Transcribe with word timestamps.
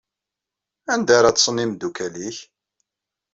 Anda 0.93 1.13
ara 1.17 1.33
ṭṭsen 1.35 1.61
imdukal-ik? 1.63 2.37